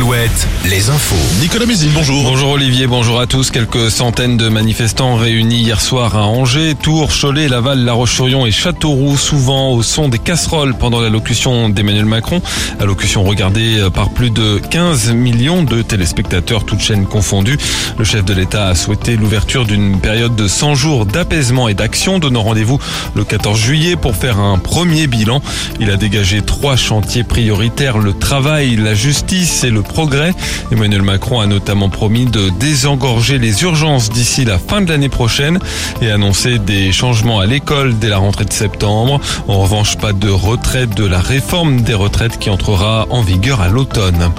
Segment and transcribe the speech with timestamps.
[0.00, 0.30] Mohamed,
[0.68, 1.14] les infos.
[1.40, 2.24] Nicolas Mézine, bonjour.
[2.24, 3.52] Bonjour Olivier, bonjour à tous.
[3.52, 8.50] Quelques centaines de manifestants réunis hier soir à Angers, Tours, Cholet, Laval, La Roche-sur-Yon et
[8.50, 12.42] Châteauroux, souvent au son des casseroles pendant l'allocution d'Emmanuel Macron.
[12.80, 17.58] Allocution regardée par plus de 15 millions de téléspectateurs, toutes chaînes confondues.
[17.96, 22.18] Le chef de l'État a souhaité l'ouverture d'une période de 100 jours d'apaisement et d'action,
[22.18, 22.80] donnant rendez-vous
[23.14, 25.40] le 14 juillet pour faire un premier bilan.
[25.78, 30.32] Il a dégagé trois chantiers prioritaires, le travail, la justice et le progrès.
[30.72, 35.58] Emmanuel Macron a notamment promis de désengorger les urgences d'ici la fin de l'année prochaine
[36.02, 39.20] et annoncé des changements à l'école dès la rentrée de septembre.
[39.48, 43.68] En revanche, pas de retraite de la réforme des retraites qui entrera en vigueur à
[43.68, 44.30] l'automne.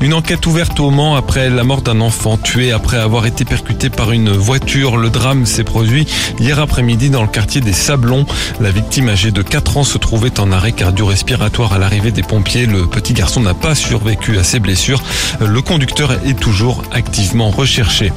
[0.00, 3.90] Une enquête ouverte au Mans après la mort d'un enfant tué après avoir été percuté
[3.90, 4.96] par une voiture.
[4.96, 6.06] Le drame s'est produit
[6.38, 8.26] hier après-midi dans le quartier des Sablons.
[8.60, 12.66] La victime âgée de 4 ans se trouvait en arrêt cardio-respiratoire à l'arrivée des pompiers.
[12.66, 14.91] Le petit garçon n'a pas survécu à ses blessures.
[15.40, 18.12] Le conducteur est toujours activement recherché.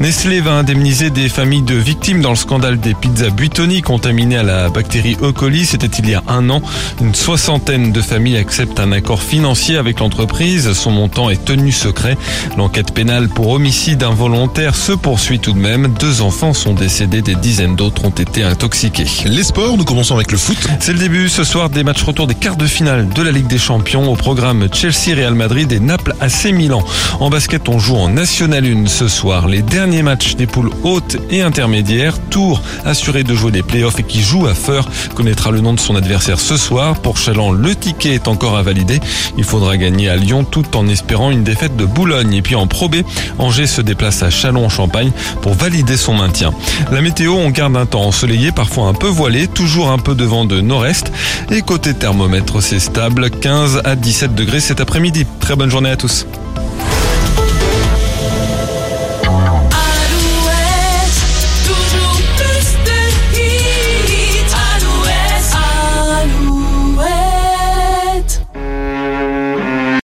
[0.00, 4.42] Nestlé va indemniser des familles de victimes dans le scandale des pizzas Buitoni contaminées à
[4.42, 5.32] la bactérie E.
[5.32, 5.66] coli.
[5.66, 6.62] C'était il y a un an.
[7.00, 10.72] Une soixantaine de familles acceptent un accord financier avec l'entreprise.
[10.72, 12.16] Son montant est tenu secret.
[12.56, 15.88] L'enquête pénale pour homicide involontaire se poursuit tout de même.
[15.98, 19.06] Deux enfants sont décédés, des dizaines d'autres ont été intoxiqués.
[19.26, 20.58] Les sports, nous commençons avec le foot.
[20.80, 23.46] C'est le début ce soir des matchs retour des quarts de finale de la Ligue
[23.46, 26.84] des Champions au programme Chelsea, Real Madrid et Naples AC Milan.
[27.18, 29.48] En basket, on joue en National 1 ce soir.
[29.48, 32.18] Les derniers matchs des poules hautes et intermédiaires.
[32.30, 35.80] Tours assuré de jouer les playoffs et qui joue à Feur connaîtra le nom de
[35.80, 37.00] son adversaire ce soir.
[37.00, 39.00] Pour Chaland, le ticket est encore à valider.
[39.38, 42.34] Il faudra gagner à Lyon tout en espérant une défaite de Boulogne.
[42.34, 42.96] Et puis en Pro B,
[43.38, 46.52] Angers se déplace à Chalon-en-Champagne pour valider son maintien.
[46.92, 50.24] La météo, on garde un temps ensoleillé, parfois un peu voilé, toujours un peu de
[50.24, 51.10] vent de nord-est.
[51.50, 55.26] Et côté thermomètre, c'est stable, 15 à 17 degrés cet après-midi.
[55.40, 56.09] Très bonne journée à tous.
[56.10, 56.49] Santos.